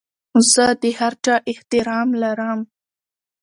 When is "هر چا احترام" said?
0.99-2.09